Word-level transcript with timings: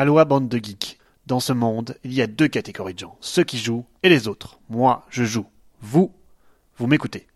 Aloha 0.00 0.24
bande 0.24 0.48
de 0.48 0.58
geeks. 0.58 0.96
Dans 1.26 1.40
ce 1.40 1.52
monde, 1.52 1.96
il 2.04 2.14
y 2.14 2.22
a 2.22 2.28
deux 2.28 2.46
catégories 2.46 2.94
de 2.94 3.00
gens, 3.00 3.18
ceux 3.20 3.42
qui 3.42 3.58
jouent 3.58 3.84
et 4.04 4.08
les 4.08 4.28
autres. 4.28 4.60
Moi, 4.68 5.04
je 5.10 5.24
joue. 5.24 5.46
Vous, 5.80 6.14
vous 6.76 6.86
m'écoutez. 6.86 7.26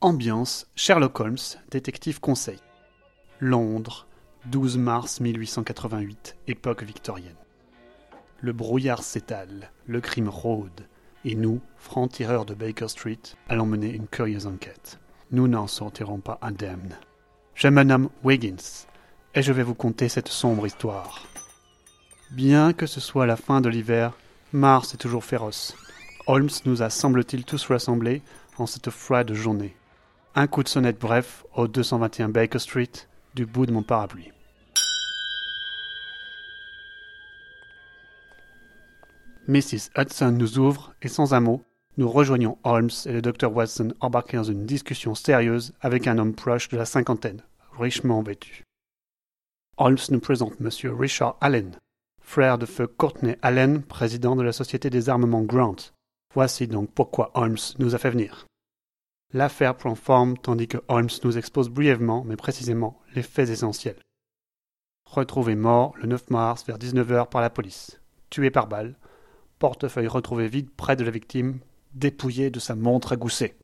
Ambiance 0.00 0.66
Sherlock 0.74 1.20
Holmes, 1.20 1.36
détective 1.70 2.18
conseil. 2.18 2.58
Londres, 3.38 4.08
12 4.46 4.76
mars 4.76 5.20
1888, 5.20 6.34
époque 6.48 6.82
victorienne. 6.82 7.36
Le 8.40 8.52
brouillard 8.52 9.04
s'étale, 9.04 9.70
le 9.86 10.00
crime 10.00 10.28
rôde, 10.28 10.88
et 11.24 11.36
nous, 11.36 11.60
francs-tireurs 11.76 12.44
de 12.44 12.54
Baker 12.54 12.88
Street, 12.88 13.20
allons 13.48 13.66
mener 13.66 13.94
une 13.94 14.08
curieuse 14.08 14.48
enquête. 14.48 14.98
Nous 15.30 15.46
n'en 15.46 15.68
sortirons 15.68 16.18
pas 16.18 16.40
indemnes. 16.42 16.98
Je 17.62 17.68
me 17.68 17.84
nomme 17.84 18.08
Wiggins, 18.24 18.88
et 19.36 19.42
je 19.42 19.52
vais 19.52 19.62
vous 19.62 19.76
conter 19.76 20.08
cette 20.08 20.26
sombre 20.26 20.66
histoire. 20.66 21.22
Bien 22.32 22.72
que 22.72 22.86
ce 22.86 22.98
soit 22.98 23.24
la 23.24 23.36
fin 23.36 23.60
de 23.60 23.68
l'hiver, 23.68 24.14
Mars 24.52 24.94
est 24.94 24.96
toujours 24.96 25.24
féroce. 25.24 25.76
Holmes 26.26 26.50
nous 26.64 26.82
a, 26.82 26.90
semble-t-il, 26.90 27.44
tous 27.44 27.64
rassemblés 27.66 28.20
en 28.58 28.66
cette 28.66 28.90
froide 28.90 29.32
journée. 29.32 29.76
Un 30.34 30.48
coup 30.48 30.64
de 30.64 30.68
sonnette 30.68 30.98
bref 30.98 31.44
au 31.54 31.68
221 31.68 32.30
Baker 32.30 32.58
Street, 32.58 32.90
du 33.36 33.46
bout 33.46 33.66
de 33.66 33.70
mon 33.70 33.84
parapluie. 33.84 34.32
Mrs. 39.46 39.90
Hudson 39.96 40.32
nous 40.32 40.58
ouvre 40.58 40.94
et 41.00 41.06
sans 41.06 41.32
un 41.32 41.38
mot, 41.38 41.62
nous 41.96 42.08
rejoignons 42.08 42.58
Holmes 42.64 42.90
et 43.06 43.12
le 43.12 43.22
docteur 43.22 43.54
Watson 43.54 43.94
embarqués 44.00 44.36
dans 44.36 44.42
une 44.42 44.66
discussion 44.66 45.14
sérieuse 45.14 45.74
avec 45.80 46.08
un 46.08 46.18
homme 46.18 46.34
proche 46.34 46.68
de 46.68 46.76
la 46.76 46.86
cinquantaine, 46.86 47.42
richement 47.78 48.22
vêtu. 48.22 48.64
Holmes 49.76 49.98
nous 50.10 50.20
présente 50.20 50.60
M. 50.60 50.68
Richard 50.98 51.36
Allen, 51.40 51.76
frère 52.20 52.58
de 52.58 52.66
feu 52.66 52.86
Courtney 52.86 53.36
Allen, 53.42 53.82
président 53.82 54.36
de 54.36 54.42
la 54.42 54.52
Société 54.52 54.90
des 54.90 55.08
armements 55.08 55.42
Grant. 55.42 55.76
Voici 56.34 56.66
donc 56.66 56.90
pourquoi 56.92 57.30
Holmes 57.34 57.58
nous 57.78 57.94
a 57.94 57.98
fait 57.98 58.10
venir. 58.10 58.46
L'affaire 59.32 59.76
prend 59.76 59.94
forme 59.94 60.36
tandis 60.36 60.68
que 60.68 60.78
Holmes 60.88 61.08
nous 61.24 61.38
expose 61.38 61.70
brièvement, 61.70 62.22
mais 62.24 62.36
précisément, 62.36 63.00
les 63.14 63.22
faits 63.22 63.48
essentiels. 63.48 64.00
Retrouvé 65.06 65.54
mort 65.54 65.94
le 65.98 66.06
9 66.06 66.30
mars 66.30 66.64
vers 66.66 66.78
19h 66.78 67.28
par 67.28 67.40
la 67.40 67.50
police. 67.50 68.00
Tué 68.30 68.50
par 68.50 68.66
balle. 68.66 68.96
Portefeuille 69.58 70.08
retrouvé 70.08 70.48
vide 70.48 70.70
près 70.70 70.96
de 70.96 71.04
la 71.04 71.10
victime, 71.10 71.60
dépouillé 71.94 72.50
de 72.50 72.58
sa 72.58 72.74
montre 72.74 73.12
à 73.12 73.16
gousset. 73.16 73.56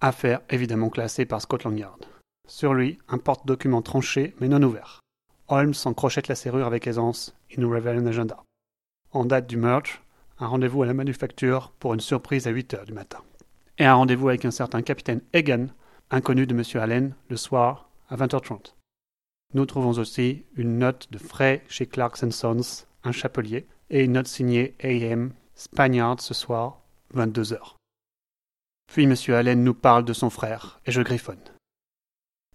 Affaire 0.00 0.40
évidemment 0.48 0.88
classée 0.88 1.26
par 1.26 1.42
Scotland 1.42 1.78
Yard. 1.78 2.06
Sur 2.50 2.74
lui, 2.74 2.98
un 3.08 3.18
porte-document 3.18 3.80
tranché 3.80 4.34
mais 4.40 4.48
non 4.48 4.62
ouvert. 4.62 5.00
Holmes 5.48 5.74
en 5.84 5.94
crochette 5.94 6.28
la 6.28 6.34
serrure 6.34 6.66
avec 6.66 6.86
aisance 6.86 7.34
et 7.50 7.60
nous 7.60 7.70
révèle 7.70 7.98
un 7.98 8.06
agenda. 8.06 8.42
En 9.12 9.24
date 9.24 9.46
du 9.46 9.56
merge, 9.56 10.02
un 10.38 10.48
rendez-vous 10.48 10.82
à 10.82 10.86
la 10.86 10.94
manufacture 10.94 11.72
pour 11.78 11.94
une 11.94 12.00
surprise 12.00 12.46
à 12.46 12.50
8 12.50 12.74
heures 12.74 12.84
du 12.84 12.92
matin 12.92 13.22
et 13.80 13.86
un 13.86 13.94
rendez-vous 13.94 14.28
avec 14.28 14.44
un 14.44 14.50
certain 14.50 14.82
capitaine 14.82 15.22
Egan, 15.32 15.68
inconnu 16.10 16.46
de 16.46 16.54
M. 16.54 16.62
Allen, 16.80 17.14
le 17.30 17.36
soir 17.36 17.88
à 18.10 18.16
20h30. 18.16 18.74
Nous 19.54 19.64
trouvons 19.64 19.98
aussi 19.98 20.44
une 20.54 20.78
note 20.78 21.08
de 21.10 21.18
frais 21.18 21.64
chez 21.66 21.86
Clarkson 21.86 22.30
Sons, 22.30 22.84
un 23.04 23.12
chapelier, 23.12 23.66
et 23.88 24.04
une 24.04 24.12
note 24.12 24.26
signée 24.26 24.74
A.M. 24.82 25.32
Spaniard 25.54 26.20
ce 26.20 26.34
soir, 26.34 26.82
22h. 27.14 27.74
Puis 28.86 29.04
M. 29.04 29.14
Allen 29.34 29.64
nous 29.64 29.74
parle 29.74 30.04
de 30.04 30.12
son 30.12 30.28
frère, 30.28 30.80
et 30.84 30.92
je 30.92 31.00
griffonne. 31.00 31.40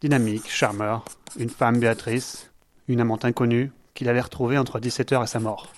Dynamique, 0.02 0.50
charmeur, 0.50 1.06
une 1.38 1.50
femme 1.50 1.80
Béatrice, 1.80 2.52
une 2.90 3.00
amante 3.00 3.24
inconnue, 3.24 3.72
qu'il 3.94 4.10
allait 4.10 4.20
retrouver 4.20 4.58
entre 4.58 4.82
17h 4.82 5.24
et 5.24 5.28
sa 5.28 5.40
mort. 5.40 5.72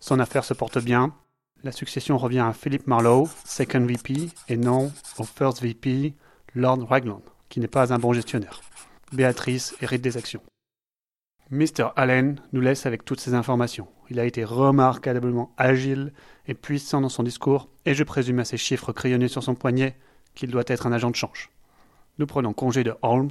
Son 0.00 0.18
affaire 0.18 0.44
se 0.44 0.54
porte 0.54 0.78
bien, 0.78 1.14
la 1.62 1.70
succession 1.70 2.16
revient 2.16 2.40
à 2.40 2.54
Philip 2.54 2.86
Marlowe, 2.86 3.28
second 3.44 3.84
VP, 3.84 4.30
et 4.48 4.56
non 4.56 4.90
au 5.18 5.24
first 5.24 5.62
VP, 5.62 6.14
Lord 6.54 6.86
Ragland, 6.88 7.22
qui 7.50 7.60
n'est 7.60 7.68
pas 7.68 7.92
un 7.92 7.98
bon 7.98 8.14
gestionnaire. 8.14 8.62
Béatrice 9.12 9.74
hérite 9.82 10.02
des 10.02 10.16
actions. 10.16 10.42
Mr. 11.50 11.90
Allen 11.96 12.40
nous 12.54 12.62
laisse 12.62 12.86
avec 12.86 13.04
toutes 13.04 13.20
ces 13.20 13.34
informations. 13.34 13.88
Il 14.08 14.20
a 14.20 14.24
été 14.24 14.42
remarquablement 14.42 15.52
agile 15.58 16.14
et 16.46 16.54
puissant 16.54 17.02
dans 17.02 17.10
son 17.10 17.22
discours, 17.22 17.68
et 17.84 17.94
je 17.94 18.04
présume 18.04 18.38
à 18.38 18.46
ses 18.46 18.56
chiffres 18.56 18.92
crayonnés 18.92 19.28
sur 19.28 19.42
son 19.42 19.54
poignet 19.54 19.98
qu'il 20.34 20.50
doit 20.50 20.64
être 20.66 20.86
un 20.86 20.92
agent 20.92 21.10
de 21.10 21.16
change. 21.16 21.50
Nous 22.16 22.26
prenons 22.26 22.52
congé 22.52 22.84
de 22.84 22.94
Holmes 23.02 23.30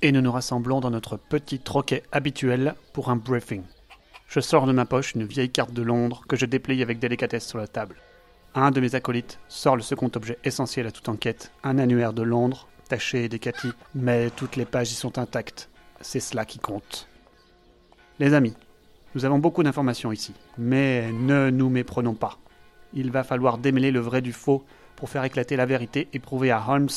et 0.00 0.12
nous 0.12 0.22
nous 0.22 0.32
rassemblons 0.32 0.80
dans 0.80 0.90
notre 0.90 1.18
petit 1.18 1.58
troquet 1.58 2.02
habituel 2.10 2.74
pour 2.94 3.10
un 3.10 3.16
briefing. 3.16 3.62
Je 4.26 4.40
sors 4.40 4.64
de 4.64 4.72
ma 4.72 4.86
poche 4.86 5.12
une 5.12 5.24
vieille 5.24 5.50
carte 5.50 5.74
de 5.74 5.82
Londres 5.82 6.22
que 6.26 6.34
je 6.34 6.46
déplie 6.46 6.80
avec 6.80 6.98
délicatesse 7.00 7.46
sur 7.46 7.58
la 7.58 7.66
table. 7.66 7.96
Un 8.54 8.70
de 8.70 8.80
mes 8.80 8.94
acolytes 8.94 9.38
sort 9.48 9.76
le 9.76 9.82
second 9.82 10.10
objet 10.14 10.38
essentiel 10.42 10.86
à 10.86 10.90
toute 10.90 11.10
enquête, 11.10 11.52
un 11.62 11.78
annuaire 11.78 12.14
de 12.14 12.22
Londres, 12.22 12.66
taché 12.88 13.24
et 13.24 13.28
décati, 13.28 13.68
mais 13.94 14.30
toutes 14.30 14.56
les 14.56 14.64
pages 14.64 14.90
y 14.90 14.94
sont 14.94 15.18
intactes. 15.18 15.68
C'est 16.00 16.20
cela 16.20 16.46
qui 16.46 16.58
compte. 16.58 17.08
Les 18.20 18.32
amis, 18.32 18.54
nous 19.14 19.26
avons 19.26 19.38
beaucoup 19.38 19.62
d'informations 19.62 20.12
ici, 20.12 20.32
mais 20.56 21.12
ne 21.12 21.50
nous 21.50 21.68
méprenons 21.68 22.14
pas. 22.14 22.38
Il 22.94 23.10
va 23.10 23.22
falloir 23.22 23.58
démêler 23.58 23.90
le 23.90 24.00
vrai 24.00 24.22
du 24.22 24.32
faux 24.32 24.64
pour 24.96 25.10
faire 25.10 25.24
éclater 25.24 25.56
la 25.56 25.66
vérité 25.66 26.08
et 26.14 26.18
prouver 26.18 26.50
à 26.50 26.64
Holmes 26.66 26.88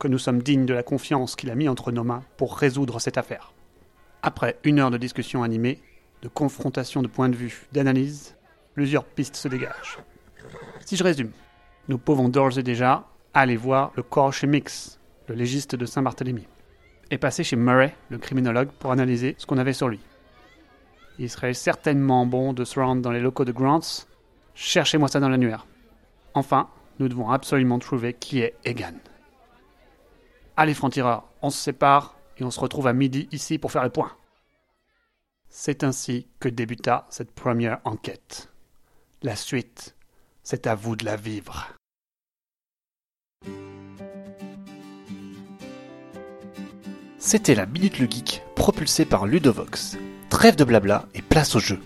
que 0.00 0.08
nous 0.08 0.18
sommes 0.18 0.42
dignes 0.42 0.66
de 0.66 0.74
la 0.74 0.82
confiance 0.82 1.36
qu'il 1.36 1.50
a 1.50 1.54
mis 1.54 1.68
entre 1.68 1.92
nos 1.92 2.02
mains 2.02 2.24
pour 2.38 2.56
résoudre 2.56 2.98
cette 2.98 3.18
affaire. 3.18 3.52
Après 4.22 4.58
une 4.64 4.80
heure 4.80 4.90
de 4.90 4.96
discussion 4.96 5.42
animée, 5.44 5.80
de 6.22 6.28
confrontation 6.28 7.02
de 7.02 7.06
points 7.06 7.28
de 7.28 7.36
vue, 7.36 7.66
d'analyse, 7.70 8.34
plusieurs 8.74 9.04
pistes 9.04 9.36
se 9.36 9.46
dégagent. 9.46 9.98
Si 10.84 10.96
je 10.96 11.04
résume, 11.04 11.30
nous 11.88 11.98
pouvons 11.98 12.28
d'ores 12.28 12.58
et 12.58 12.62
déjà 12.62 13.06
aller 13.34 13.56
voir 13.56 13.92
le 13.94 14.02
corps 14.02 14.32
chez 14.32 14.46
Mix, 14.46 14.98
le 15.28 15.34
légiste 15.34 15.76
de 15.76 15.86
Saint-Barthélemy, 15.86 16.46
et 17.10 17.18
passer 17.18 17.44
chez 17.44 17.56
Murray, 17.56 17.94
le 18.08 18.18
criminologue, 18.18 18.70
pour 18.78 18.92
analyser 18.92 19.34
ce 19.38 19.46
qu'on 19.46 19.58
avait 19.58 19.74
sur 19.74 19.88
lui. 19.88 20.00
Il 21.18 21.28
serait 21.28 21.54
certainement 21.54 22.24
bon 22.24 22.54
de 22.54 22.64
se 22.64 22.80
rendre 22.80 23.02
dans 23.02 23.12
les 23.12 23.20
locaux 23.20 23.44
de 23.44 23.52
Grants. 23.52 24.06
Cherchez-moi 24.54 25.08
ça 25.08 25.20
dans 25.20 25.28
l'annuaire. 25.28 25.66
Enfin, 26.32 26.68
nous 26.98 27.08
devons 27.08 27.30
absolument 27.30 27.78
trouver 27.78 28.14
qui 28.14 28.40
est 28.40 28.54
Egan. 28.64 28.94
Allez, 30.60 30.74
francs-tireurs, 30.74 31.24
on 31.40 31.48
se 31.48 31.56
sépare 31.56 32.16
et 32.36 32.44
on 32.44 32.50
se 32.50 32.60
retrouve 32.60 32.86
à 32.86 32.92
midi 32.92 33.30
ici 33.32 33.56
pour 33.56 33.72
faire 33.72 33.82
le 33.82 33.88
point. 33.88 34.12
C'est 35.48 35.84
ainsi 35.84 36.26
que 36.38 36.50
débuta 36.50 37.06
cette 37.08 37.30
première 37.30 37.78
enquête. 37.84 38.52
La 39.22 39.36
suite, 39.36 39.96
c'est 40.42 40.66
à 40.66 40.74
vous 40.74 40.96
de 40.96 41.06
la 41.06 41.16
vivre. 41.16 41.70
C'était 47.16 47.54
la 47.54 47.64
Minute 47.64 47.98
le 47.98 48.04
Geek, 48.10 48.42
propulsée 48.54 49.06
par 49.06 49.24
Ludovox. 49.24 49.96
Trêve 50.28 50.56
de 50.56 50.64
blabla 50.64 51.06
et 51.14 51.22
place 51.22 51.56
au 51.56 51.58
jeu. 51.58 51.80